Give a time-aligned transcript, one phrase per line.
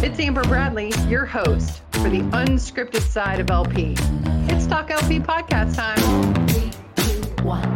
[0.00, 3.96] It's Amber Bradley, your host for the unscripted side of LP.
[4.48, 6.46] It's Talk LP podcast time.
[6.46, 7.68] Three, two, one.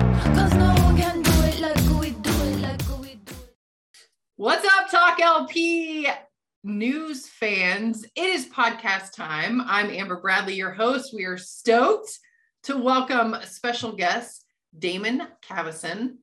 [4.37, 6.07] What's up, Talk LP
[6.63, 8.05] news fans?
[8.15, 9.61] It is podcast time.
[9.61, 11.13] I'm Amber Bradley, your host.
[11.13, 12.21] We are stoked
[12.63, 14.45] to welcome special guest
[14.79, 16.19] Damon Cavasin,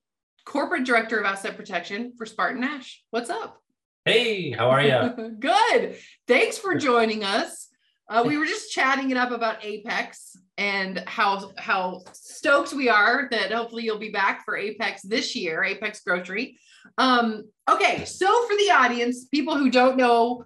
[0.45, 2.99] Corporate Director of Asset Protection for SpartanNash.
[3.11, 3.61] What's up?
[4.09, 5.35] Hey, how are you?
[5.39, 5.97] Good.
[6.27, 7.67] Thanks for joining us.
[8.09, 13.27] Uh, we were just chatting it up about Apex and how how stoked we are
[13.29, 16.57] that hopefully you'll be back for Apex this year, Apex Grocery.
[16.97, 20.43] Um, okay, so for the audience, people who don't know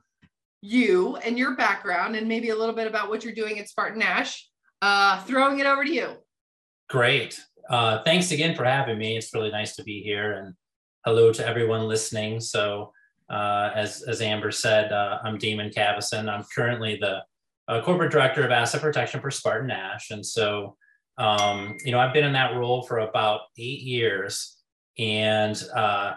[0.61, 4.41] you and your background, and maybe a little bit about what you're doing at SpartanNash,
[4.81, 6.09] uh, throwing it over to you.
[6.89, 7.41] Great.
[7.69, 9.15] Uh, thanks again for having me.
[9.15, 10.53] It's really nice to be here, and
[11.05, 12.41] hello to everyone listening.
[12.41, 12.91] So
[13.33, 16.29] uh, as, as Amber said, uh, I'm Damon Cavasin.
[16.29, 17.23] I'm currently the
[17.67, 20.11] uh, corporate director of asset protection for SpartanNash.
[20.11, 20.77] And so,
[21.17, 24.57] um, you know, I've been in that role for about eight years.
[24.99, 26.13] And uh,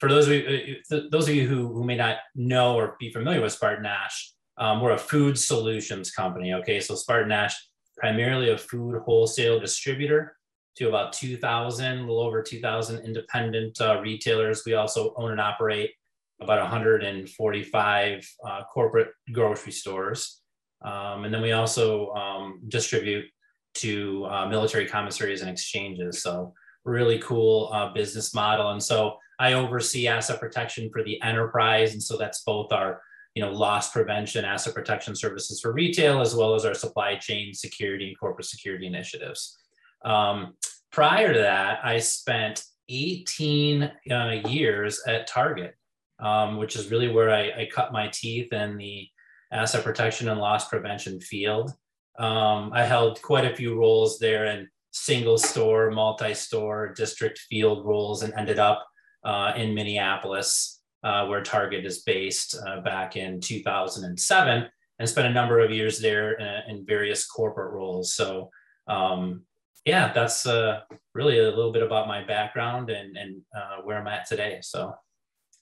[0.00, 3.12] for those of you, uh, those of you who, who may not know or be
[3.12, 6.52] familiar with SpartanNash, um, we're a food solutions company.
[6.54, 7.52] Okay, so SpartanNash,
[7.96, 10.36] primarily a food wholesale distributor
[10.78, 14.62] to about 2,000, a little over 2,000 independent uh, retailers.
[14.66, 15.92] We also own and operate
[16.40, 20.42] about 145 uh, corporate grocery stores.
[20.84, 23.24] Um, and then we also um, distribute
[23.74, 26.22] to uh, military commissaries and exchanges.
[26.22, 26.52] So
[26.84, 28.70] really cool uh, business model.
[28.70, 31.92] And so I oversee asset protection for the enterprise.
[31.92, 33.02] And so that's both our
[33.34, 37.52] you know, loss prevention, asset protection services for retail, as well as our supply chain
[37.52, 39.58] security and corporate security initiatives.
[40.06, 40.54] Um,
[40.90, 45.74] prior to that, I spent 18 uh, years at Target
[46.20, 49.08] um, which is really where I, I, cut my teeth in the
[49.52, 51.72] asset protection and loss prevention field.
[52.18, 57.84] Um, I held quite a few roles there in single store, multi store, district field
[57.84, 58.86] roles, and ended up
[59.24, 65.32] uh, in Minneapolis, uh, where Target is based uh, back in 2007, and spent a
[65.32, 68.14] number of years there in, in various corporate roles.
[68.14, 68.50] So,
[68.88, 69.42] um,
[69.84, 70.80] yeah, that's uh,
[71.14, 74.58] really a little bit about my background and, and uh, where I'm at today.
[74.62, 74.94] So,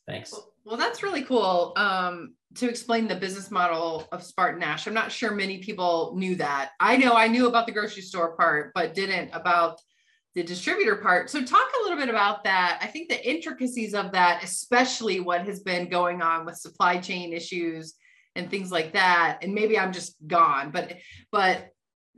[0.06, 0.34] Thanks.
[0.64, 4.86] Well, that's really cool um, to explain the business model of SpartanNash.
[4.86, 6.70] I'm not sure many people knew that.
[6.80, 9.78] I know I knew about the grocery store part, but didn't about
[10.34, 11.30] the distributor part.
[11.30, 12.78] So, talk a little bit about that.
[12.82, 17.32] I think the intricacies of that, especially what has been going on with supply chain
[17.32, 17.94] issues
[18.34, 19.38] and things like that.
[19.42, 20.96] And maybe I'm just gone, but
[21.30, 21.68] but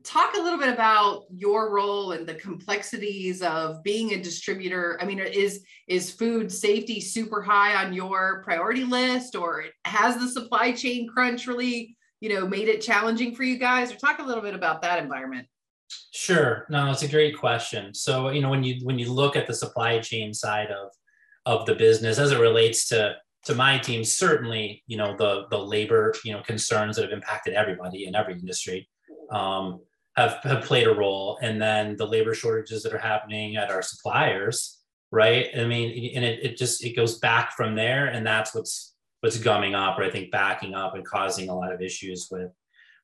[0.07, 4.97] talk a little bit about your role and the complexities of being a distributor.
[5.01, 10.29] I mean is is food safety super high on your priority list or has the
[10.29, 13.93] supply chain crunch really you know made it challenging for you guys?
[13.93, 15.49] Or talk a little bit about that environment.
[16.13, 16.67] Sure.
[16.71, 17.93] No it's a great question.
[17.93, 20.91] So you know when you when you look at the supply chain side of
[21.47, 25.59] of the business as it relates to to my team certainly you know the the
[25.59, 28.89] labor you know concerns that have impacted everybody in every industry.
[29.33, 29.81] Um,
[30.17, 33.83] have, have played a role and then the labor shortages that are happening at our
[33.83, 34.81] suppliers
[35.13, 35.51] right?
[35.57, 39.39] I mean and it, it just it goes back from there and that's what's what's
[39.39, 42.51] gumming up or i think backing up and causing a lot of issues with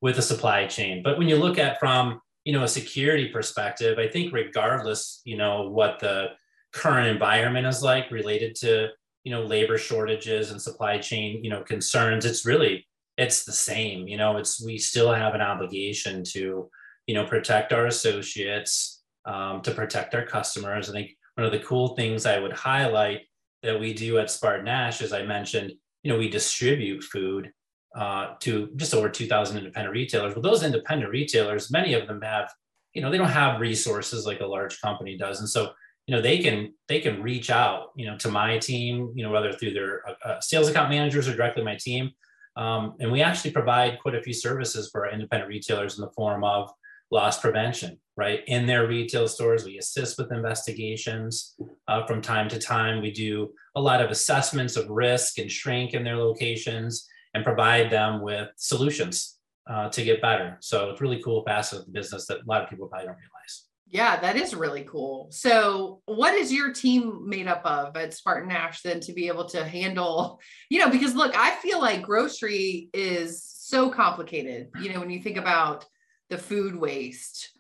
[0.01, 1.01] with the supply chain.
[1.03, 5.37] But when you look at from you know a security perspective i think regardless you
[5.37, 6.31] know what the
[6.73, 8.89] current environment is like related to
[9.25, 12.87] you know labor shortages and supply chain you know concerns it's really
[13.17, 16.69] it's the same you know it's we still have an obligation to
[17.07, 20.89] you know, protect our associates, um, to protect our customers.
[20.89, 23.23] I think one of the cool things I would highlight
[23.63, 27.53] that we do at SpartanNash, as I mentioned, you know, we distribute food
[27.97, 30.35] uh, to just over 2,000 independent retailers.
[30.35, 32.51] But those independent retailers, many of them have,
[32.95, 35.73] you know, they don't have resources like a large company does, and so
[36.07, 39.31] you know they can they can reach out, you know, to my team, you know,
[39.31, 42.11] whether through their uh, uh sales account managers or directly my team.
[42.57, 46.11] Um, and we actually provide quite a few services for our independent retailers in the
[46.11, 46.71] form of
[47.13, 48.41] loss prevention, right?
[48.47, 51.55] In their retail stores, we assist with investigations
[51.87, 53.03] uh, from time to time.
[53.03, 57.91] We do a lot of assessments of risk and shrink in their locations and provide
[57.91, 59.39] them with solutions
[59.71, 60.57] uh, to get better.
[60.61, 63.17] So it's really cool facet of the business that a lot of people probably don't
[63.17, 63.67] realize.
[63.87, 65.29] Yeah, that is really cool.
[65.33, 69.63] So, what is your team made up of at SpartanNash then to be able to
[69.63, 74.71] handle, you know, because look, I feel like grocery is so complicated.
[74.81, 75.85] You know, when you think about
[76.31, 77.51] the food waste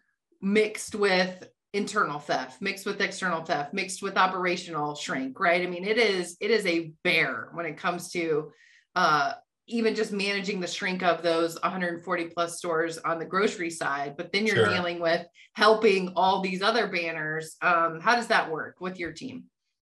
[0.40, 5.84] mixed with internal theft mixed with external theft mixed with operational shrink right i mean
[5.84, 8.50] it is it is a bear when it comes to
[8.94, 9.32] uh
[9.68, 14.32] even just managing the shrink of those 140 plus stores on the grocery side, but
[14.32, 14.68] then you're sure.
[14.68, 15.24] dealing with
[15.54, 17.56] helping all these other banners.
[17.62, 19.44] Um, how does that work with your team?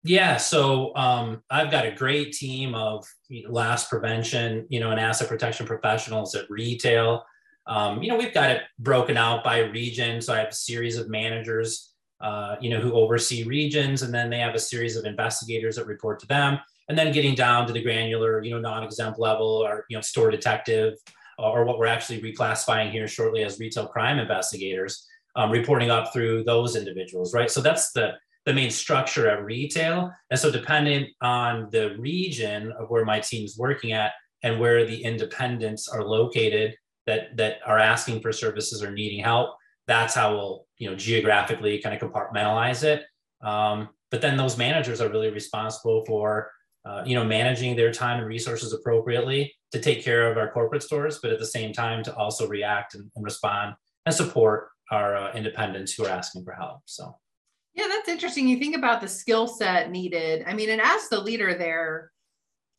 [0.03, 3.05] Yeah, so um, I've got a great team of
[3.47, 7.23] loss prevention, you know, and asset protection professionals at retail.
[7.67, 10.21] Um, you know, we've got it broken out by region.
[10.21, 14.29] So I have a series of managers, uh, you know, who oversee regions, and then
[14.29, 16.59] they have a series of investigators that report to them
[16.89, 20.31] and then getting down to the granular, you know, non-exempt level or, you know, store
[20.31, 20.95] detective
[21.37, 26.43] or what we're actually reclassifying here shortly as retail crime investigators, um, reporting up through
[26.43, 27.49] those individuals, right?
[27.49, 28.13] So that's the,
[28.45, 30.11] the main structure at retail.
[30.31, 35.03] And so depending on the region of where my team's working at and where the
[35.03, 36.75] independents are located
[37.09, 39.55] that, that are asking for services or needing help,
[39.87, 43.03] that's how we'll, you know, geographically kind of compartmentalize it.
[43.41, 46.51] Um, but then those managers are really responsible for
[46.85, 50.81] uh, you know, managing their time and resources appropriately to take care of our corporate
[50.81, 55.15] stores, but at the same time to also react and, and respond and support our
[55.15, 56.79] uh, independents who are asking for help.
[56.85, 57.15] So,
[57.73, 58.47] yeah, that's interesting.
[58.47, 60.43] You think about the skill set needed.
[60.47, 62.11] I mean, and as the leader there,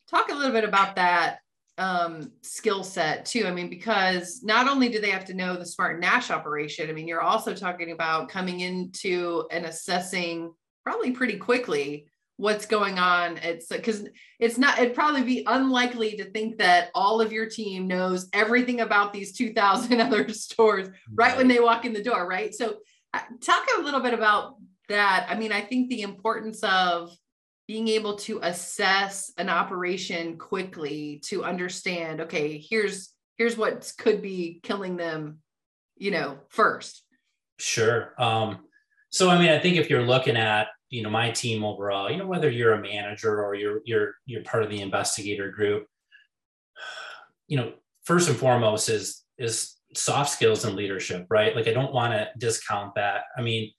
[0.09, 1.40] talk a little bit about that
[1.81, 3.47] um, skill set too.
[3.47, 7.09] I mean, because not only do they have to know the SpartanNash operation, I mean,
[7.09, 10.53] you're also talking about coming into and assessing
[10.85, 12.07] probably pretty quickly
[12.37, 13.39] what's going on.
[13.39, 14.07] It's because
[14.39, 18.83] it's not, it'd probably be unlikely to think that all of your team knows everything
[18.83, 22.55] about these 2000 other stores right, right when they walk in the door, right?
[22.55, 22.77] So,
[23.15, 24.57] uh, talk a little bit about
[24.89, 25.27] that.
[25.31, 27.11] I mean, I think the importance of
[27.71, 34.59] being able to assess an operation quickly to understand, okay, here's here's what could be
[34.65, 35.39] killing them,
[35.97, 37.05] you know, first.
[37.61, 38.13] Sure.
[38.19, 38.59] Um,
[39.11, 42.17] so I mean, I think if you're looking at you know my team overall you
[42.17, 45.87] know whether you're a manager or you're you're you're part of the investigator group
[47.47, 51.95] you know first and foremost is is soft skills and leadership right like i don't
[51.95, 53.71] want to discount that i mean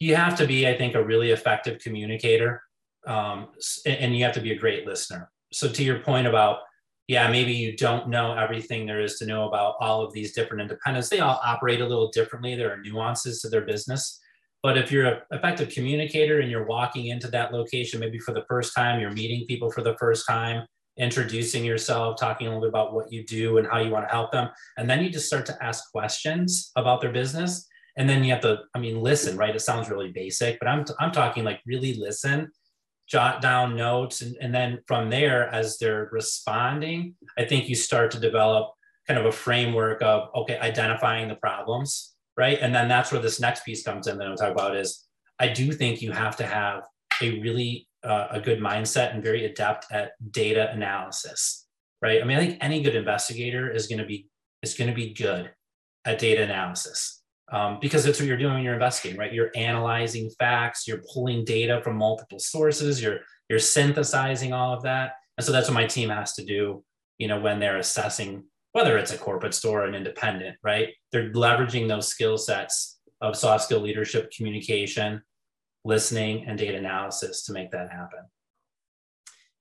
[0.00, 2.60] you have to be i think a really effective communicator
[3.06, 3.48] um,
[3.86, 6.58] and you have to be a great listener so to your point about
[7.06, 10.60] yeah maybe you don't know everything there is to know about all of these different
[10.60, 14.20] independents they all operate a little differently there are nuances to their business
[14.62, 18.44] but if you're an effective communicator and you're walking into that location, maybe for the
[18.48, 20.66] first time, you're meeting people for the first time,
[20.96, 24.12] introducing yourself, talking a little bit about what you do and how you want to
[24.12, 24.50] help them.
[24.76, 27.66] And then you just start to ask questions about their business.
[27.96, 29.54] And then you have to, I mean, listen, right?
[29.54, 32.50] It sounds really basic, but I'm, I'm talking like really listen,
[33.08, 34.20] jot down notes.
[34.22, 38.72] And, and then from there, as they're responding, I think you start to develop
[39.06, 42.58] kind of a framework of, okay, identifying the problems right?
[42.62, 45.06] And then that's where this next piece comes in that I'm talking about is
[45.40, 46.84] I do think you have to have
[47.20, 51.66] a really uh, a good mindset and very adept at data analysis,
[52.00, 52.22] right?
[52.22, 54.28] I mean, I think any good investigator is going to be
[54.62, 55.50] is going to be good
[56.04, 57.17] at data analysis
[57.52, 59.32] um, because that's what you're doing when you're investigating, right?
[59.32, 65.12] You're analyzing facts, you're pulling data from multiple sources, you're you're synthesizing all of that,
[65.36, 66.84] and so that's what my team has to do,
[67.18, 70.90] you know, when they're assessing whether it's a corporate store or an independent, right?
[71.10, 75.22] They're leveraging those skill sets of soft skill leadership, communication,
[75.84, 78.20] listening, and data analysis to make that happen.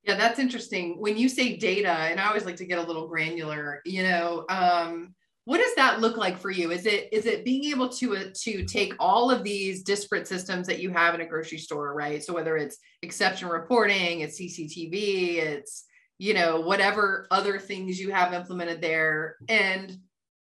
[0.04, 0.98] Yeah, that's interesting.
[1.00, 4.45] When you say data, and I always like to get a little granular, you know,
[4.50, 5.16] um,
[5.48, 6.72] what does that look like for you?
[6.72, 10.68] Is it is it being able to uh, to take all of these disparate systems
[10.68, 12.22] that you have in a grocery store, right?
[12.22, 15.86] So whether it's exception reporting, it's CCTV, it's
[16.18, 19.98] you know, whatever other things you have implemented there and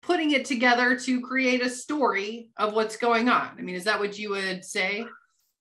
[0.02, 3.50] putting it together to create a story of what's going on.
[3.56, 5.06] I mean, is that what you would say?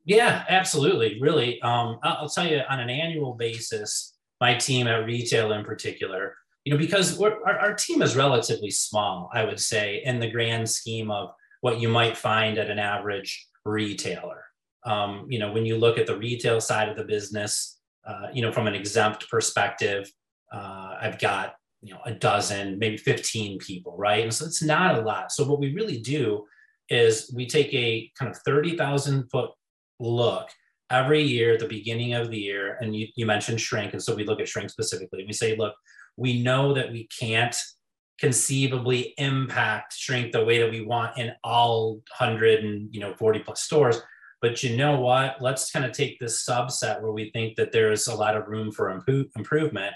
[0.05, 1.19] Yeah, absolutely.
[1.21, 1.61] Really.
[1.61, 6.35] Um, I'll tell you on an annual basis, my team at retail in particular,
[6.69, 10.69] you know, because our, our team is relatively small, I would say, in the grand
[10.69, 14.43] scheme of what you might find at an average retailer.
[14.85, 18.43] Um, you know, when you look at the retail side of the business, uh, you
[18.43, 20.11] know, from an exempt perspective,
[20.53, 24.21] uh, I've got, you know, a dozen, maybe 15 people, right?
[24.21, 25.31] And so it's not a lot.
[25.31, 26.45] So what we really do
[26.87, 29.49] is we take a kind of 30,000 foot
[29.99, 30.49] look
[30.91, 32.77] every year at the beginning of the year.
[32.79, 33.93] And you, you mentioned shrink.
[33.93, 35.25] And so we look at shrink specifically.
[35.25, 35.73] We say, look,
[36.19, 37.55] we know that we can't
[38.19, 43.39] conceivably impact shrink the way that we want in all 100 and you know 40
[43.39, 44.01] plus stores
[44.41, 45.41] but you know what?
[45.41, 48.71] Let's kind of take this subset where we think that there's a lot of room
[48.71, 49.93] for improve, improvement,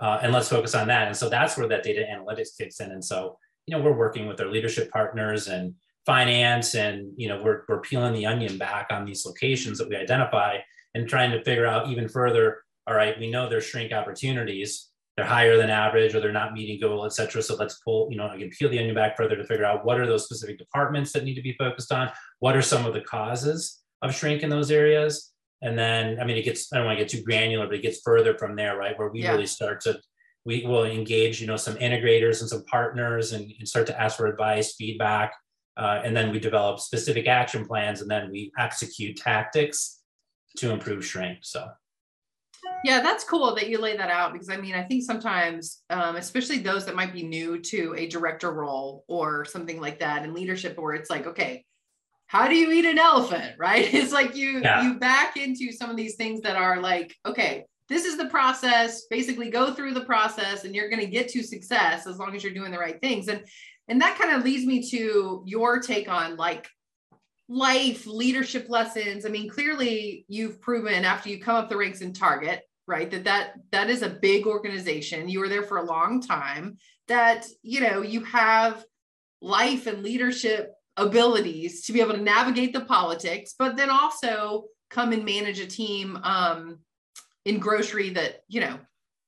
[0.00, 1.06] uh, and let's focus on that.
[1.06, 2.90] And so that's where that data analytics kicks in.
[2.90, 7.42] And so you know we're working with our leadership partners and finance, and you know
[7.42, 10.58] we're we're peeling the onion back on these locations that we identify
[10.94, 12.62] and trying to figure out even further.
[12.86, 14.90] All right, we know there's shrink opportunities.
[15.16, 17.40] They're higher than average or they're not meeting goal, et cetera.
[17.40, 20.00] So let's pull, you know, can peel the onion back further to figure out what
[20.00, 22.10] are those specific departments that need to be focused on?
[22.40, 25.32] What are some of the causes of shrink in those areas?
[25.62, 27.82] And then, I mean, it gets, I don't want to get too granular, but it
[27.82, 28.98] gets further from there, right?
[28.98, 29.30] Where we yeah.
[29.32, 29.98] really start to,
[30.44, 34.16] we will engage, you know, some integrators and some partners and, and start to ask
[34.16, 35.32] for advice, feedback.
[35.76, 40.02] Uh, and then we develop specific action plans and then we execute tactics
[40.56, 41.38] to improve shrink.
[41.42, 41.66] So
[42.84, 46.16] yeah, that's cool that you lay that out because I mean, I think sometimes, um,
[46.16, 50.34] especially those that might be new to a director role or something like that in
[50.34, 51.64] leadership, where it's like, okay,
[52.26, 53.92] how do you eat an elephant, right?
[53.92, 54.82] It's like you yeah.
[54.82, 59.06] you back into some of these things that are like, okay, this is the process.
[59.08, 62.44] Basically, go through the process, and you're going to get to success as long as
[62.44, 63.28] you're doing the right things.
[63.28, 63.44] And
[63.88, 66.68] and that kind of leads me to your take on like
[67.54, 69.24] life leadership lessons.
[69.24, 73.24] I mean clearly you've proven after you come up the ranks in target right that
[73.24, 75.28] that that is a big organization.
[75.28, 78.84] You were there for a long time that you know you have
[79.40, 85.12] life and leadership abilities to be able to navigate the politics but then also come
[85.12, 86.78] and manage a team um
[87.44, 88.78] in grocery that you know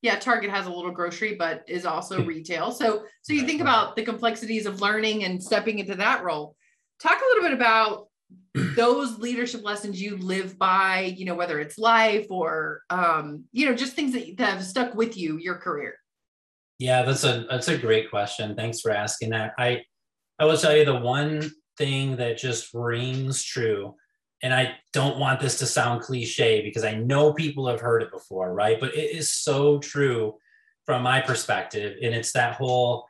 [0.03, 2.73] yeah target has a little grocery but is also retail.
[2.73, 6.57] So so you think about the complexities of learning and stepping into that role.
[7.01, 8.09] Talk a little bit about
[8.55, 13.75] those leadership lessons you live by you know whether it's life or um you know
[13.75, 15.95] just things that, that have stuck with you your career?
[16.79, 18.55] Yeah that's a that's a great question.
[18.55, 19.53] Thanks for asking that.
[19.59, 19.83] I
[20.39, 23.95] i will tell you the one thing that just rings true
[24.43, 28.11] and i don't want this to sound cliche because i know people have heard it
[28.11, 28.81] before right?
[28.81, 30.37] But it is so true
[30.87, 33.07] from my perspective and it's that whole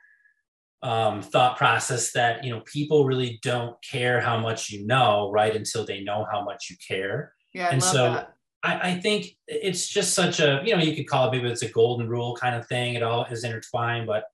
[0.87, 5.57] um, thought process that you know people really don't care how much you know right
[5.57, 7.33] until they know how much you care.
[7.53, 8.25] Yeah I and so
[8.63, 11.63] I, I, think it's just such a you know you could call it maybe it's
[11.63, 12.95] a golden rule kind of thing.
[12.95, 14.25] It all is intertwined but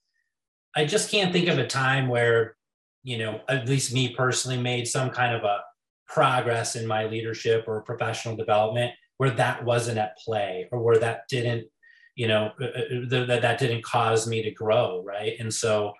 [0.75, 2.57] i just can't think of a time where
[3.03, 5.61] you know at least me personally made some kind of a
[6.07, 11.23] progress in my leadership or professional development where that wasn't at play or where that
[11.29, 11.67] didn't
[12.15, 15.35] you know uh, uh, that that didn't cause me to grow right?
[15.41, 15.93] And so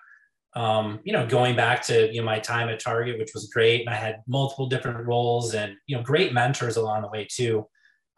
[0.55, 3.81] um, you know, going back to you know my time at Target, which was great,
[3.81, 7.67] and I had multiple different roles and you know great mentors along the way too.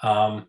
[0.03, 0.47] Um,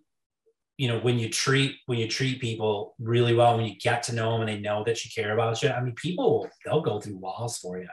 [0.76, 4.14] you know, when you treat when you treat people really well, when you get to
[4.14, 7.00] know them and they know that you care about you, I mean, people they'll go
[7.00, 7.88] through walls for you,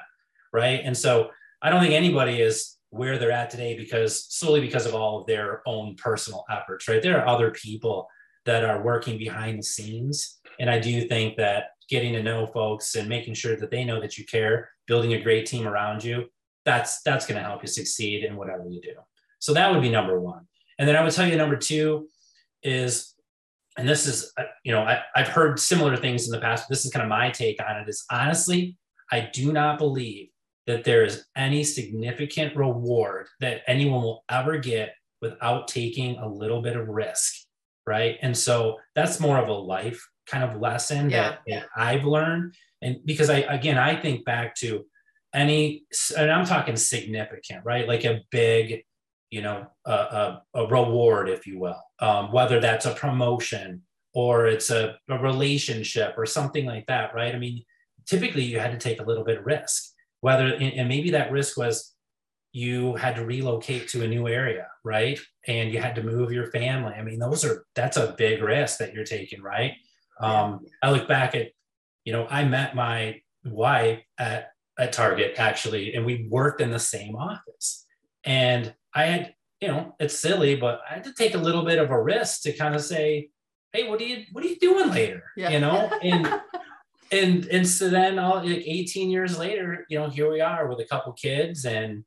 [0.52, 0.82] right?
[0.84, 1.30] And so
[1.62, 5.28] I don't think anybody is where they're at today because solely because of all of
[5.28, 7.02] their own personal efforts, right?
[7.02, 8.08] There are other people
[8.46, 12.96] that are working behind the scenes, and I do think that getting to know folks
[12.96, 16.26] and making sure that they know that you care, building a great team around you,
[16.66, 18.94] that's that's going to help you succeed in whatever you do.
[19.40, 20.48] So that would be number one.
[20.80, 22.08] And then I would tell you number two
[22.64, 23.14] is,
[23.78, 26.66] and this is, uh, you know, I, I've heard similar things in the past.
[26.68, 27.90] But this is kind of my take on it.
[27.90, 28.78] Is honestly,
[29.12, 30.30] I do not believe
[30.66, 36.62] that there is any significant reward that anyone will ever get without taking a little
[36.62, 37.34] bit of risk
[37.86, 41.22] right and so that's more of a life kind of lesson yeah.
[41.22, 42.56] that, that I've learned.
[42.82, 44.86] And because I, again, I think back to
[45.34, 45.84] any,
[46.18, 47.88] and I'm talking significant, right?
[47.88, 48.84] Like a big,
[49.30, 53.82] you know, a, a, a reward, if you will, um, whether that's a promotion
[54.14, 57.34] or it's a, a relationship or something like that, right?
[57.34, 57.64] I mean,
[58.06, 61.58] typically you had to take a little bit of risk, whether, and maybe that risk
[61.58, 61.96] was
[62.52, 65.20] you had to relocate to a new area, right?
[65.48, 66.94] And you had to move your family.
[66.94, 69.74] I mean, those are, that's a big risk that you're taking, right?
[70.24, 71.50] Um, I look back at,
[72.06, 76.80] you know, I met my wife at, at Target actually, and we worked in the
[76.80, 77.86] same office.
[78.24, 81.80] And I had, you know, it's silly, but I had to take a little bit
[81.80, 83.30] of a risk to kind of say,
[83.72, 85.24] hey, what are you, what are you doing later?
[85.36, 85.50] Yeah.
[85.50, 86.42] You know, and
[87.14, 90.80] and and so then all like 18 years later, you know, here we are with
[90.80, 92.04] a couple kids and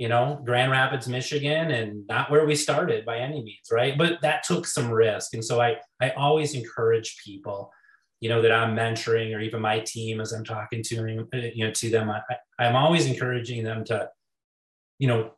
[0.00, 3.98] you know, Grand Rapids, Michigan, and not where we started by any means, right?
[3.98, 5.34] But that took some risk.
[5.34, 7.70] And so I, I always encourage people,
[8.20, 11.66] you know, that I'm mentoring or even my team as I'm talking to them, you
[11.66, 12.22] know, to them, I,
[12.58, 14.08] I'm always encouraging them to,
[14.98, 15.32] you know,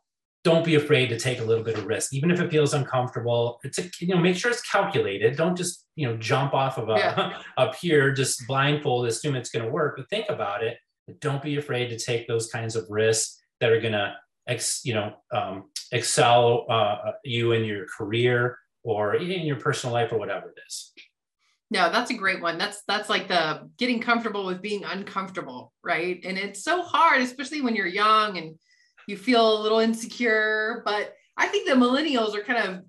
[0.45, 3.59] don't be afraid to take a little bit of risk, even if it feels uncomfortable.
[3.65, 5.35] It's a, you know, make sure it's calculated.
[5.35, 7.41] Don't just, you know, jump off of a yeah.
[7.57, 10.77] up here, just blindfold, assume it's going to work, but think about it.
[11.05, 14.15] But don't be afraid to take those kinds of risks that are going to
[14.47, 20.11] ex, you know, um, excel uh, you in your career or in your personal life
[20.11, 20.91] or whatever it is.
[21.71, 22.57] No, that's a great one.
[22.57, 26.19] That's that's like the getting comfortable with being uncomfortable, right?
[26.23, 28.59] And it's so hard, especially when you're young and
[29.07, 30.83] you feel a little insecure.
[30.85, 32.83] But I think the millennials are kind of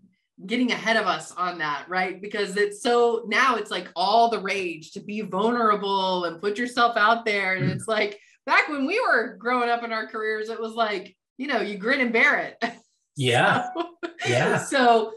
[0.46, 2.20] getting ahead of us on that, right?
[2.20, 6.96] Because it's so now it's like all the rage to be vulnerable and put yourself
[6.96, 7.54] out there.
[7.54, 7.74] And mm.
[7.74, 11.46] it's like back when we were growing up in our careers, it was like, you
[11.46, 12.64] know, you grin and bear it.
[13.16, 13.68] Yeah.
[13.76, 13.86] so,
[14.26, 14.58] yeah.
[14.58, 15.12] So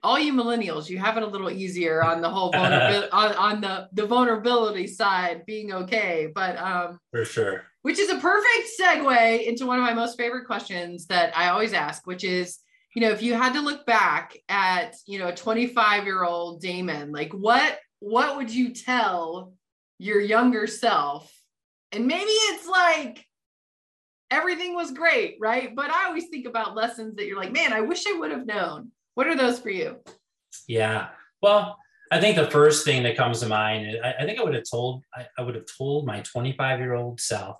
[0.00, 3.60] all you millennials, you have it a little easier on the whole vulnerability on, on
[3.60, 6.28] the, the vulnerability side being okay.
[6.32, 7.64] But um for sure.
[7.82, 11.72] Which is a perfect segue into one of my most favorite questions that I always
[11.72, 12.60] ask, which is
[12.96, 16.62] you know, if you had to look back at, you know, a 25 year old
[16.62, 19.52] Damon, like what, what would you tell
[19.98, 21.30] your younger self?
[21.92, 23.26] And maybe it's like
[24.30, 25.74] everything was great, right?
[25.74, 28.46] But I always think about lessons that you're like, man, I wish I would have
[28.46, 28.90] known.
[29.14, 29.96] What are those for you?
[30.68, 31.08] Yeah.
[31.42, 31.78] Well,
[32.12, 34.64] I think the first thing that comes to mind, I, I think I would have
[34.70, 37.56] told, I, I would have told my 25 year old self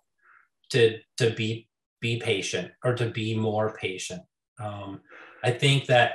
[0.71, 1.69] to, to be,
[2.01, 4.23] be patient or to be more patient.
[4.61, 5.01] Um,
[5.43, 6.13] I think that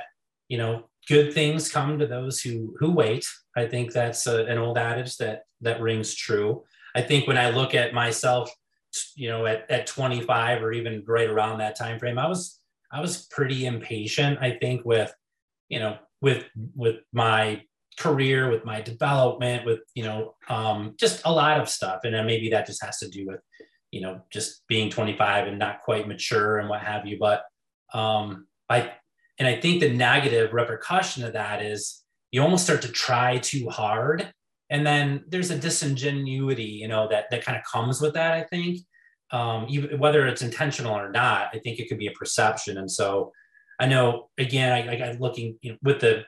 [0.48, 3.26] you know good things come to those who who wait.
[3.56, 6.64] I think that's a, an old adage that that rings true.
[6.94, 8.50] I think when I look at myself,
[9.16, 12.58] you know, at, at 25 or even right around that time frame, I was
[12.90, 14.38] I was pretty impatient.
[14.40, 15.12] I think with
[15.68, 16.44] you know with
[16.74, 17.62] with my
[17.98, 22.26] career, with my development, with you know um, just a lot of stuff, and then
[22.26, 23.40] maybe that just has to do with
[23.90, 27.18] you know just being 25 and not quite mature and what have you.
[27.18, 27.44] But
[27.94, 28.92] um, I
[29.38, 33.68] and I think the negative repercussion of that is you almost start to try too
[33.68, 34.32] hard.
[34.72, 38.42] And then there's a disingenuity, you know, that that kind of comes with that, I
[38.42, 38.80] think.
[39.30, 42.78] Um, even, whether it's intentional or not, I think it could be a perception.
[42.78, 43.32] And so
[43.78, 46.24] I know again, I, I looking you know, with the,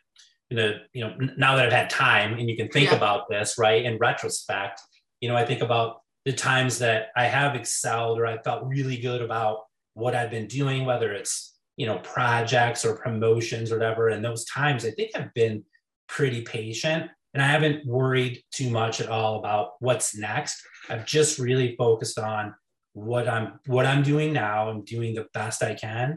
[0.50, 2.96] you know, you know, now that I've had time and you can think yeah.
[2.96, 3.84] about this, right?
[3.84, 4.80] In retrospect,
[5.20, 8.98] you know, I think about the times that I have excelled or I felt really
[8.98, 9.60] good about
[9.94, 14.44] what I've been doing, whether it's you know projects or promotions or whatever and those
[14.44, 15.64] times i think i've been
[16.08, 20.62] pretty patient and i haven't worried too much at all about what's next.
[20.88, 22.54] I've just really focused on
[22.92, 26.16] what i'm what i'm doing now and doing the best i can.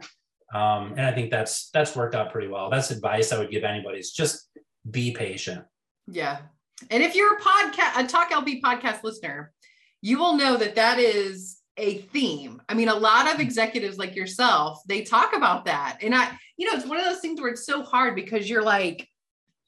[0.53, 2.69] Um, and i think that's that's worked out pretty well.
[2.69, 4.49] That's advice i would give anybody is just
[4.89, 5.65] be patient.
[6.07, 6.39] Yeah.
[6.91, 9.51] And if you're a podcast a talk lp podcast listener
[10.01, 12.61] you will know that that is a theme.
[12.69, 15.99] I mean, a lot of executives like yourself, they talk about that.
[16.01, 18.63] And I, you know, it's one of those things where it's so hard because you're
[18.63, 19.07] like,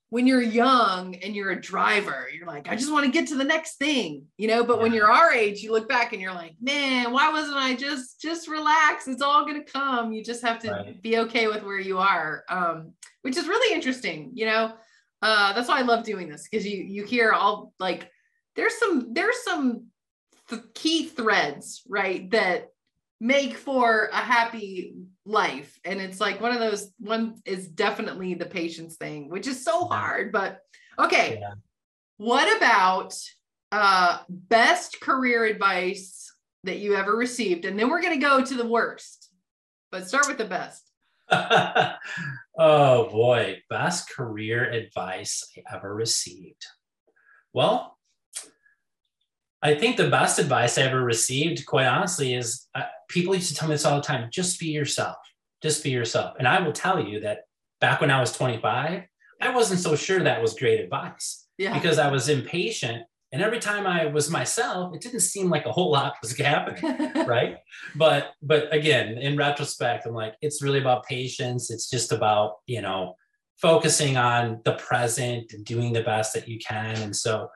[0.10, 3.36] when you're young and you're a driver, you're like, I just want to get to
[3.36, 4.64] the next thing, you know.
[4.64, 4.84] But yeah.
[4.84, 8.20] when you're our age, you look back and you're like, man, why wasn't I just
[8.20, 9.08] just relax?
[9.08, 10.12] It's all gonna come.
[10.12, 11.02] You just have to right.
[11.02, 14.32] be okay with where you are, um, which is really interesting.
[14.34, 14.74] You know,
[15.22, 18.10] uh, that's why I love doing this because you you hear all like
[18.56, 19.88] there's some there's some
[20.50, 22.70] th- key threads, right, that
[23.22, 24.96] make for a happy
[25.30, 25.80] life.
[25.86, 29.86] And it's like one of those, one is definitely the patience thing, which is so
[29.86, 30.32] hard.
[30.32, 30.62] But
[30.98, 31.54] okay, yeah.
[32.18, 33.14] what about
[33.72, 37.66] uh, best career advice that you ever received?
[37.66, 39.30] And then we're going to go to the worst,
[39.92, 40.90] but start with the best.
[42.58, 46.66] oh boy, best career advice I ever received.
[47.54, 47.99] Well,
[49.62, 53.56] I think the best advice I ever received, quite honestly, is uh, people used to
[53.56, 55.18] tell me this all the time just be yourself,
[55.62, 56.36] just be yourself.
[56.40, 57.40] And I will tell you that
[57.82, 59.04] back when I was 25,
[59.42, 61.74] I wasn't so sure that was great advice yeah.
[61.74, 63.04] because I was impatient.
[63.32, 67.12] And every time I was myself, it didn't seem like a whole lot was happening,
[67.28, 67.58] right?
[67.96, 71.70] But but again, in retrospect, I'm like, it's really about patience.
[71.70, 73.16] It's just about you know
[73.62, 76.96] focusing on the present and doing the best that you can.
[76.98, 77.50] And so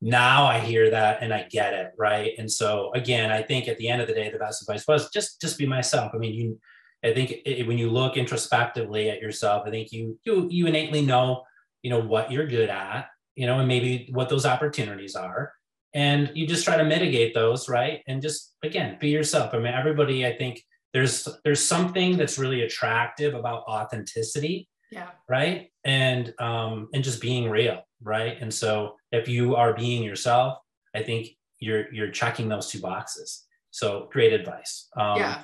[0.00, 2.32] now I hear that and I get it, right?
[2.38, 5.10] And so again, I think at the end of the day, the best advice was
[5.10, 6.12] just just be myself.
[6.14, 6.60] I mean, you,
[7.04, 11.02] I think it, when you look introspectively at yourself, I think you you you innately
[11.02, 11.44] know,
[11.82, 15.52] you know, what you're good at, you know, and maybe what those opportunities are,
[15.94, 18.02] and you just try to mitigate those, right?
[18.06, 19.52] And just again, be yourself.
[19.52, 25.70] I mean, everybody, I think there's there's something that's really attractive about authenticity yeah right
[25.84, 28.36] and um and just being real right?
[28.40, 30.58] And so if you are being yourself
[30.94, 33.44] i think you're you're checking those two boxes.
[33.70, 34.88] So great advice.
[34.96, 35.42] Um yeah.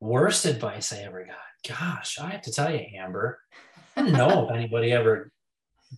[0.00, 1.76] worst advice i ever got.
[1.76, 3.40] Gosh i have to tell you amber
[3.96, 5.32] i don't know if anybody ever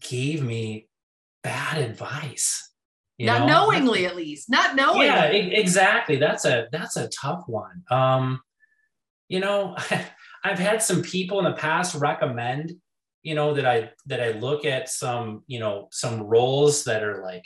[0.01, 0.89] gave me
[1.43, 2.71] bad advice
[3.27, 3.67] not know?
[3.67, 4.49] knowingly at least.
[4.49, 6.17] Not knowing yeah exactly.
[6.17, 7.83] That's a that's a tough one.
[7.91, 8.41] Um
[9.29, 9.77] you know
[10.45, 12.73] I've had some people in the past recommend,
[13.23, 17.23] you know, that I that I look at some, you know, some roles that are
[17.23, 17.45] like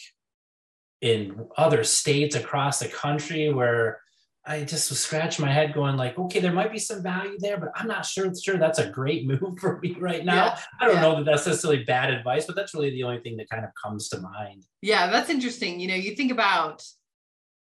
[1.01, 4.01] in other states across the country where
[4.47, 7.57] I just was scratching my head going like, okay, there might be some value there,
[7.57, 10.47] but I'm not sure, sure that's a great move for me right now.
[10.47, 10.59] Yeah.
[10.81, 11.03] I don't yeah.
[11.03, 13.71] know that that's necessarily bad advice, but that's really the only thing that kind of
[13.83, 14.65] comes to mind.
[14.83, 15.81] Yeah, that's interesting.
[15.81, 16.83] You know, you think about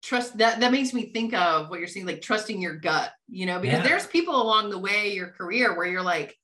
[0.01, 3.45] trust that that makes me think of what you're saying, like trusting your gut, you
[3.45, 3.87] know, because yeah.
[3.87, 6.35] there's people along the way your career where you're like,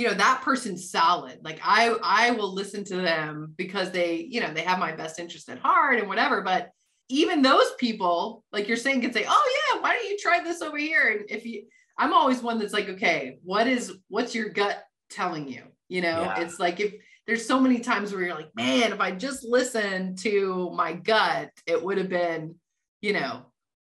[0.00, 1.40] you know, that person's solid.
[1.44, 5.18] Like I I will listen to them because they, you know, they have my best
[5.18, 6.40] interest at heart and whatever.
[6.40, 6.70] But
[7.10, 10.62] even those people, like you're saying, can say, "Oh yeah, why don't you try this
[10.62, 11.64] over here?" And if you,
[11.98, 15.64] I'm always one that's like, okay, what is what's your gut telling you?
[15.90, 16.40] You know, yeah.
[16.40, 16.94] it's like if
[17.26, 21.50] there's so many times where you're like, man, if I just listened to my gut,
[21.66, 22.54] it would have been,
[23.02, 23.42] you know,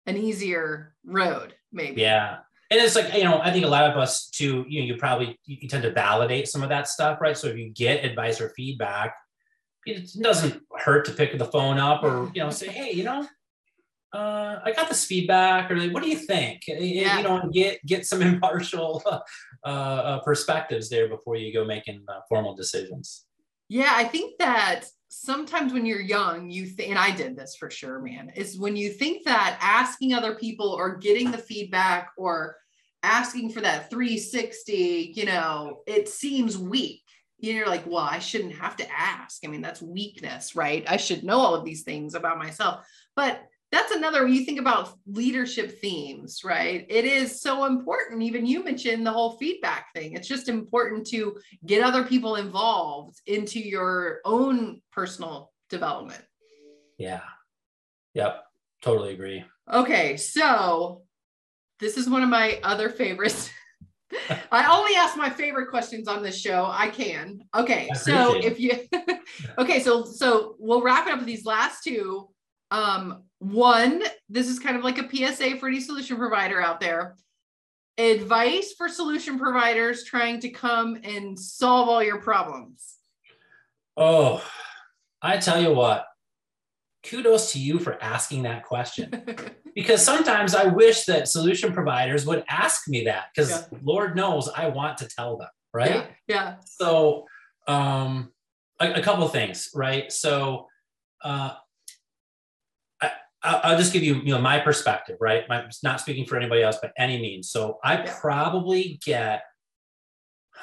[0.04, 2.02] an easier road, maybe.
[2.02, 2.40] Yeah.
[2.72, 4.96] And it's like, you know, I think a lot of us too, you know, you
[4.96, 7.36] probably you tend to validate some of that stuff, right?
[7.36, 9.14] So if you get advice or feedback,
[9.84, 13.26] it doesn't hurt to pick the phone up or you know say hey you know
[14.14, 16.64] uh, I got this feedback, or like, what do you think?
[16.66, 17.16] Yeah.
[17.16, 19.18] You know, get get some impartial uh,
[19.66, 23.24] uh, perspectives there before you go making uh, formal decisions.
[23.70, 27.70] Yeah, I think that sometimes when you're young, you think, and I did this for
[27.70, 32.56] sure, man, is when you think that asking other people or getting the feedback or
[33.02, 37.02] asking for that 360, you know, it seems weak
[37.50, 39.44] you're like, well, I shouldn't have to ask.
[39.44, 40.84] I mean, that's weakness, right?
[40.88, 42.86] I should know all of these things about myself.
[43.16, 46.86] But that's another when you think about leadership themes, right?
[46.88, 48.22] It is so important.
[48.22, 50.12] Even you mentioned the whole feedback thing.
[50.12, 51.36] It's just important to
[51.66, 56.22] get other people involved into your own personal development.
[56.96, 57.22] Yeah.
[58.14, 58.44] Yep.
[58.82, 59.44] Totally agree.
[59.72, 60.16] Okay.
[60.16, 61.02] So
[61.82, 63.50] this is one of my other favorites.
[64.52, 66.68] I only ask my favorite questions on this show.
[66.70, 67.42] I can.
[67.54, 67.88] Okay.
[67.92, 68.72] I so if you
[69.58, 72.28] okay, so so we'll wrap it up with these last two.
[72.70, 77.16] Um, one, this is kind of like a PSA for any solution provider out there.
[77.98, 82.96] Advice for solution providers trying to come and solve all your problems.
[83.96, 84.42] Oh,
[85.20, 86.06] I tell you what,
[87.02, 89.24] kudos to you for asking that question.
[89.74, 93.78] because sometimes I wish that solution providers would ask me that because yeah.
[93.82, 95.90] Lord knows I want to tell them, right?
[95.90, 96.06] Yeah.
[96.28, 96.54] yeah.
[96.64, 97.26] So,
[97.66, 98.32] um,
[98.80, 100.12] a, a couple of things, right?
[100.12, 100.66] So,
[101.22, 101.54] uh,
[103.44, 105.44] I, will just give you, you know, my perspective, right?
[105.50, 107.50] I'm not speaking for anybody else by any means.
[107.50, 109.42] So, I probably get,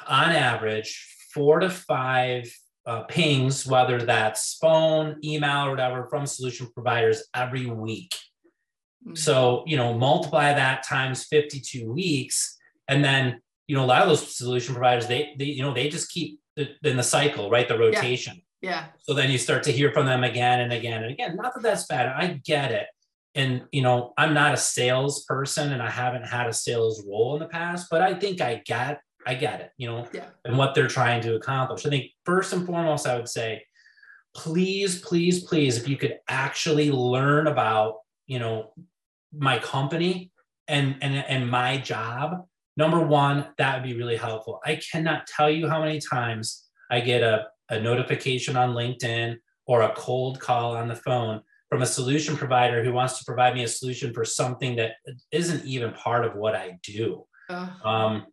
[0.08, 2.50] on average, four to five
[2.90, 8.12] uh, pings, whether that's phone, email, or whatever, from solution providers every week.
[9.06, 9.14] Mm-hmm.
[9.14, 12.58] So, you know, multiply that times 52 weeks.
[12.88, 15.88] And then, you know, a lot of those solution providers, they, they you know, they
[15.88, 17.68] just keep the, in the cycle, right?
[17.68, 18.42] The rotation.
[18.60, 18.70] Yeah.
[18.70, 18.84] yeah.
[19.02, 21.36] So then you start to hear from them again and again and again.
[21.36, 22.08] Not that that's bad.
[22.08, 22.88] I get it.
[23.36, 27.40] And, you know, I'm not a salesperson and I haven't had a sales role in
[27.40, 30.26] the past, but I think I get, I get it, you know, yeah.
[30.44, 31.84] and what they're trying to accomplish.
[31.86, 33.62] I think first and foremost, I would say,
[34.34, 38.72] please, please, please, if you could actually learn about, you know,
[39.36, 40.30] my company
[40.68, 42.44] and and and my job
[42.76, 47.00] number one that would be really helpful i cannot tell you how many times i
[47.00, 51.86] get a, a notification on linkedin or a cold call on the phone from a
[51.86, 54.92] solution provider who wants to provide me a solution for something that
[55.30, 57.24] isn't even part of what i do
[57.84, 58.26] um,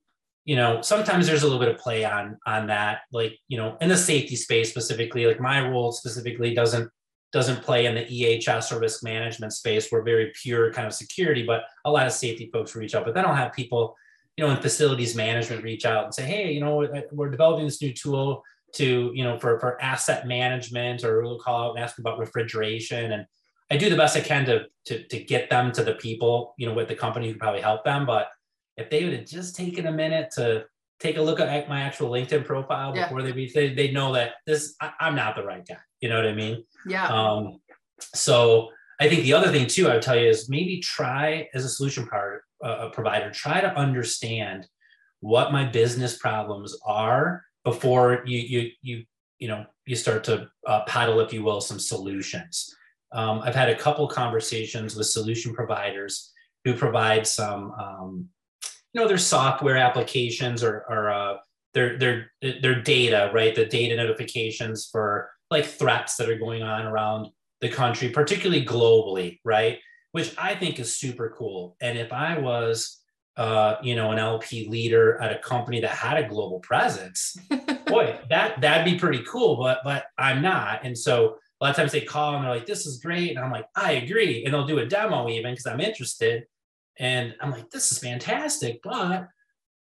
[0.47, 3.77] you know sometimes there's a little bit of play on on that like you know
[3.81, 6.89] in the safety space specifically like my role specifically doesn't
[7.33, 9.91] doesn't play in the EHS or risk management space.
[9.91, 13.03] We're very pure kind of security, but a lot of safety folks reach out.
[13.03, 13.95] But then I'll have people,
[14.37, 17.81] you know, in facilities management reach out and say, hey, you know, we're developing this
[17.81, 18.43] new tool
[18.75, 23.11] to, you know, for, for asset management, or we'll call out and ask about refrigeration.
[23.11, 23.25] And
[23.69, 26.65] I do the best I can to, to, to get them to the people, you
[26.65, 28.05] know, with the company who probably help them.
[28.05, 28.29] But
[28.77, 30.65] if they would have just taken a minute to
[30.99, 33.31] take a look at my actual LinkedIn profile before yeah.
[33.31, 35.77] they they, they know that this, I, I'm not the right guy.
[36.01, 36.63] You know what I mean?
[36.85, 37.07] Yeah.
[37.07, 37.59] Um,
[38.01, 41.65] so I think the other thing too, I would tell you is maybe try as
[41.65, 44.67] a solution part, uh, provider, try to understand
[45.19, 49.03] what my business problems are before you you you
[49.39, 52.75] you know you start to uh, paddle, if you will, some solutions.
[53.13, 56.31] Um, I've had a couple conversations with solution providers
[56.65, 58.29] who provide some, um,
[58.97, 61.37] know, their software applications or, or uh,
[61.73, 63.55] their their their data, right?
[63.55, 67.27] The data notifications for like threats that are going on around
[67.61, 69.79] the country, particularly globally, right?
[70.11, 71.75] Which I think is super cool.
[71.81, 73.01] And if I was,
[73.35, 77.37] uh, you know, an LP leader at a company that had a global presence,
[77.87, 79.57] boy, that that'd be pretty cool.
[79.57, 82.65] But but I'm not, and so a lot of times they call and they're like,
[82.65, 85.67] "This is great," and I'm like, "I agree," and they'll do a demo even because
[85.67, 86.45] I'm interested.
[86.99, 89.27] And I'm like, this is fantastic, but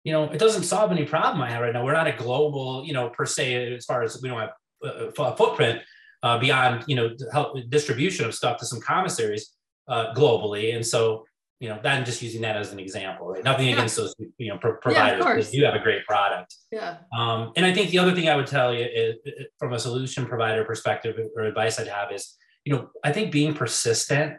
[0.04, 1.84] you know, it doesn't solve any problem I have right now.
[1.84, 5.36] We're not a global, you know, per se, as far as we don't have a
[5.36, 5.82] footprint
[6.24, 9.52] uh, beyond, you know, help distribution of stuff to some commissaries
[9.89, 10.74] uh, globally.
[10.74, 11.26] And so,
[11.60, 13.43] you know, then just using that as an example, right?
[13.43, 13.74] Nothing yeah.
[13.74, 15.54] against those, you know, pro- providers.
[15.54, 16.56] Yeah, you have a great product.
[16.72, 17.00] Yeah.
[17.17, 19.15] Um, and I think the other thing I would tell you is,
[19.58, 23.54] from a solution provider perspective or advice I'd have is, you know, I think being
[23.54, 24.38] persistent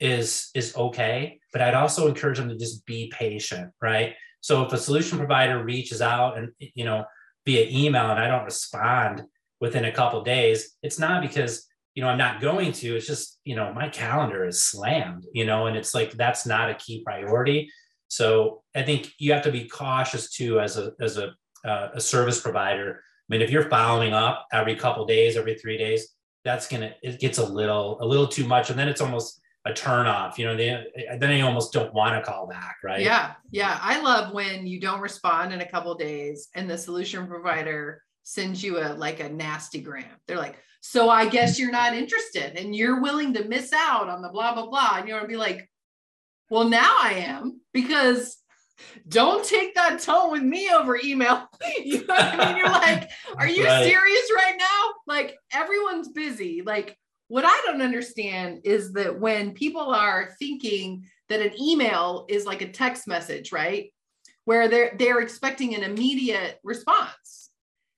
[0.00, 4.14] is is okay, but I'd also encourage them to just be patient, right?
[4.40, 7.04] So if a solution provider reaches out and you know
[7.46, 9.22] via email and I don't respond
[9.60, 12.96] within a couple days, it's not because you know I'm not going to.
[12.96, 16.70] It's just you know my calendar is slammed, you know, and it's like that's not
[16.70, 17.70] a key priority.
[18.08, 21.34] So I think you have to be cautious too as a as a
[21.64, 23.00] uh, a service provider.
[23.00, 26.08] I mean, if you're following up every couple days, every three days,
[26.44, 29.72] that's gonna it gets a little a little too much, and then it's almost a
[29.72, 30.38] turn off.
[30.38, 33.00] You know, they, eh, then you almost don't want to call back, right?
[33.00, 33.78] Yeah, yeah.
[33.80, 38.62] I love when you don't respond in a couple days and the solution provider sends
[38.62, 40.04] you a like a nasty gram.
[40.26, 44.22] They're like, "So I guess you're not interested, and you're willing to miss out on
[44.22, 45.68] the blah blah blah," and you're gonna be like,
[46.50, 48.38] "Well, now I am because."
[49.06, 51.46] Don't take that tone with me over email.
[51.84, 52.56] you know what I mean?
[52.56, 53.84] You're like, are you right.
[53.84, 54.92] serious right now?
[55.06, 56.62] Like everyone's busy.
[56.62, 56.98] Like
[57.32, 62.60] what I don't understand is that when people are thinking that an email is like
[62.60, 63.90] a text message, right?
[64.44, 67.48] Where they're they're expecting an immediate response.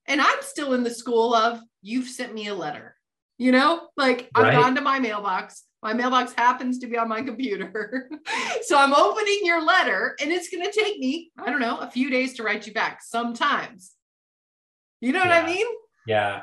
[0.07, 2.95] And I'm still in the school of you've sent me a letter.
[3.37, 4.55] You know, like right.
[4.55, 5.65] I've gone to my mailbox.
[5.83, 8.09] My mailbox happens to be on my computer.
[8.63, 11.91] so I'm opening your letter and it's going to take me, I don't know, a
[11.91, 13.95] few days to write you back sometimes.
[15.01, 15.43] You know yeah.
[15.43, 15.67] what I mean?
[16.07, 16.43] Yeah.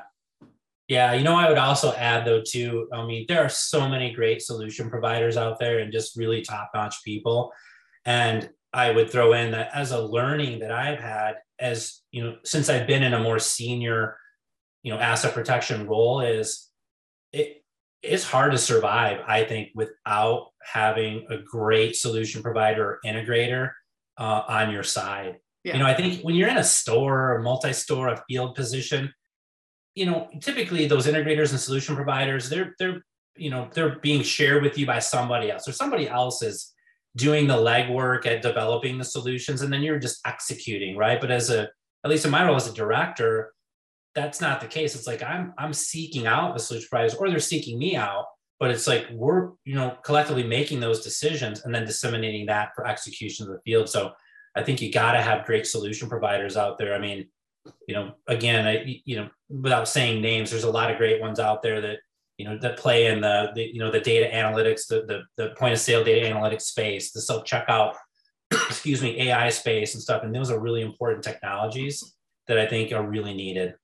[0.92, 2.90] Yeah, you know, I would also add though too.
[2.92, 6.96] I mean, there are so many great solution providers out there and just really top-notch
[7.06, 7.54] people.
[8.04, 12.36] And I would throw in that as a learning that I've had as, you know,
[12.44, 14.18] since I've been in a more senior,
[14.84, 16.68] you know, asset protection role is
[17.32, 17.64] it
[18.04, 23.72] it's hard to survive, I think, without having a great solution provider or integrator
[24.18, 25.38] uh, on your side.
[25.64, 25.72] Yeah.
[25.72, 29.14] You know, I think when you're in a store, a multi-store, a field position,
[29.96, 33.04] you know, typically those integrators and solution providers, they're they're
[33.36, 36.74] you know they're being shared with you by somebody else, or somebody else is
[37.16, 41.20] doing the legwork at developing the solutions, and then you're just executing, right?
[41.20, 41.70] But as a
[42.04, 43.54] at least in my role as a director,
[44.16, 44.96] that's not the case.
[44.96, 48.26] It's like I'm I'm seeking out the solution providers, or they're seeking me out.
[48.60, 52.88] But it's like we're you know collectively making those decisions and then disseminating that for
[52.88, 53.90] execution of the field.
[53.90, 54.12] So
[54.56, 56.94] I think you got to have great solution providers out there.
[56.94, 57.28] I mean,
[57.88, 61.40] you know, again, I, you know, without saying names, there's a lot of great ones
[61.40, 62.00] out there that,
[62.38, 65.54] you know, that play in the, the you know, the data analytics, the, the, the
[65.56, 67.96] point of sale data analytics space, the self checkout,
[68.52, 70.24] excuse me, AI space and stuff.
[70.24, 72.16] And those are really important technologies
[72.48, 73.76] that I think are really needed.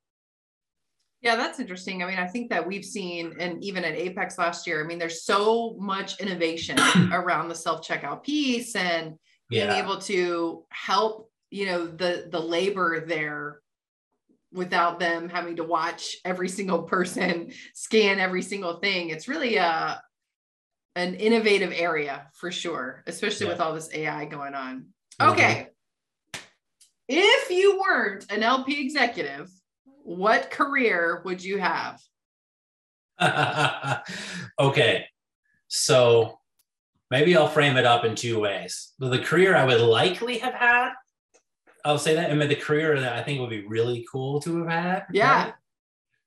[1.22, 2.04] Yeah, that's interesting.
[2.04, 5.00] I mean, I think that we've seen, and even at Apex last year, I mean,
[5.00, 6.78] there's so much innovation
[7.12, 9.16] around the self checkout piece and
[9.50, 9.82] being yeah.
[9.82, 13.62] able to help, you know, the the labor there
[14.54, 19.10] without them having to watch every single person scan every single thing.
[19.10, 19.96] It's really a uh,
[20.96, 23.52] an innovative area for sure, especially yeah.
[23.52, 24.88] with all this AI going on.
[25.22, 25.32] Mm-hmm.
[25.32, 25.68] Okay.
[27.08, 29.50] If you weren't an LP executive,
[30.04, 32.02] what career would you have?
[34.60, 35.06] okay.
[35.68, 36.40] So
[37.12, 38.94] maybe I'll frame it up in two ways.
[38.98, 40.94] The career I would likely have had
[41.88, 42.30] I'll say that.
[42.30, 45.06] I mean, the career that I think would be really cool to have had.
[45.12, 45.46] Yeah.
[45.46, 45.54] Right?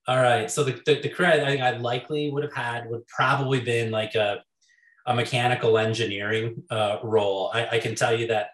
[0.07, 0.49] All right.
[0.49, 3.91] So the, the, the, career I think I likely would have had would probably been
[3.91, 4.43] like a,
[5.05, 7.51] a mechanical engineering uh, role.
[7.53, 8.49] I, I can tell you that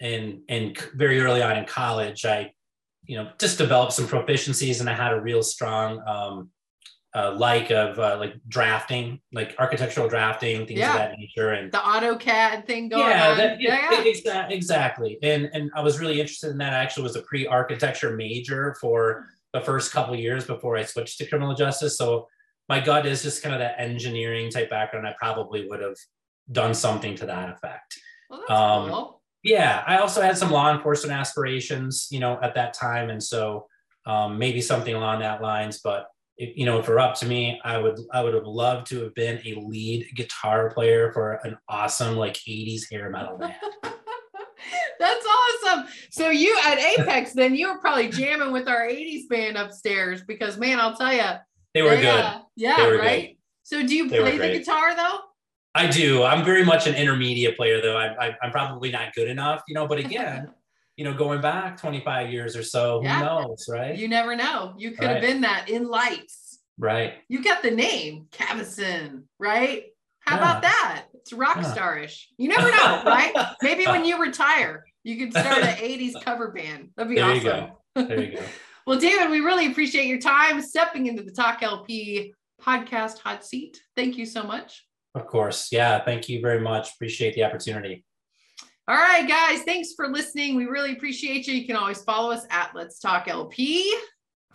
[0.00, 2.52] in in very early on in college, I,
[3.04, 6.50] you know, just developed some proficiencies and I had a real strong um,
[7.16, 10.92] uh, like of uh, like drafting, like architectural drafting, things yeah.
[10.92, 13.38] of that nature, and the AutoCAD thing going yeah, on.
[13.38, 14.48] That, yeah, yeah.
[14.48, 15.18] exactly.
[15.22, 16.74] And and I was really interested in that.
[16.74, 19.24] I actually was a pre-architecture major for
[19.54, 21.96] the first couple years before I switched to criminal justice.
[21.96, 22.28] So
[22.68, 25.06] my gut is just kind of that engineering type background.
[25.06, 25.96] I probably would have
[26.52, 27.98] done something to that effect.
[28.28, 29.22] Well, um, cool.
[29.42, 33.68] Yeah, I also had some law enforcement aspirations, you know, at that time, and so
[34.04, 37.26] um, maybe something along that lines, but if, you know, if it were up to
[37.26, 41.40] me, I would I would have loved to have been a lead guitar player for
[41.44, 43.54] an awesome like 80s hair metal band.
[44.98, 45.86] That's awesome.
[46.10, 50.56] So you at Apex, then you were probably jamming with our 80s band upstairs because
[50.58, 51.22] man, I'll tell you,
[51.74, 52.20] they were they, good.
[52.20, 53.28] Uh, yeah, were right.
[53.28, 53.36] Good.
[53.62, 55.18] So do you they play the guitar though?
[55.76, 56.22] I do.
[56.22, 57.98] I'm very much an intermediate player, though.
[57.98, 59.86] I, I, I'm probably not good enough, you know.
[59.86, 60.48] But again,
[60.96, 63.20] you know, going back 25 years or so, who yeah.
[63.20, 63.96] knows, right?
[63.96, 64.74] You never know.
[64.78, 65.12] You could right.
[65.14, 66.60] have been that in lights.
[66.78, 67.14] Right.
[67.28, 69.84] You got the name Cavasin, right?
[70.20, 70.42] How yeah.
[70.42, 71.04] about that?
[71.14, 71.74] It's rock yeah.
[71.74, 72.24] starish.
[72.38, 73.32] You never know, right?
[73.62, 76.90] Maybe when you retire, you could start an 80s cover band.
[76.96, 77.36] That'd be there awesome.
[77.36, 78.06] You go.
[78.08, 78.42] There you go.
[78.86, 83.80] well, David, we really appreciate your time stepping into the Talk LP podcast hot seat.
[83.94, 84.84] Thank you so much.
[85.14, 85.68] Of course.
[85.70, 86.04] Yeah.
[86.04, 86.94] Thank you very much.
[86.94, 88.04] Appreciate the opportunity.
[88.88, 89.62] All right, guys.
[89.64, 90.54] Thanks for listening.
[90.54, 91.54] We really appreciate you.
[91.54, 93.92] You can always follow us at Let's Talk LP.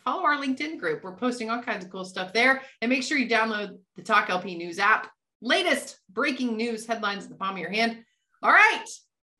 [0.06, 1.04] Follow our LinkedIn group.
[1.04, 2.62] We're posting all kinds of cool stuff there.
[2.82, 5.12] And make sure you download the Talk LP News app.
[5.42, 8.06] Latest breaking news headlines in the palm of your hand.
[8.42, 8.86] All right.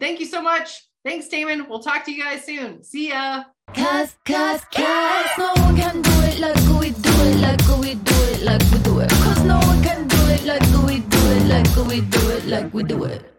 [0.02, 0.86] Thank you so much.
[1.06, 1.70] Thanks, Damon.
[1.70, 2.84] We'll talk to you guys soon.
[2.84, 3.44] See ya.
[3.74, 8.14] Cause, cause, cause no one can do it like we do it, like we do
[8.34, 9.10] it, like we do it.
[9.10, 12.74] Cause no one can do it like we do it, like we do it, like
[12.74, 13.31] we do it.